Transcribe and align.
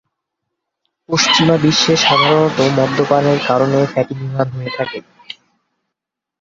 পশ্চিমা 1.09 1.55
বিশ্বে 1.63 1.93
সাধারণত 2.03 2.57
মদ্যপানের 2.77 3.39
কারণে 3.47 3.79
ফ্যাটি 3.91 4.13
লিভার 4.19 4.47
হয়ে 4.53 4.71
থাকে। 4.77 4.99